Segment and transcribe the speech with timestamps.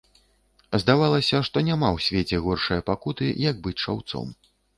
[0.83, 4.35] Здавалася, што няма ў свеце горшае пакуты, як быць шаўцом.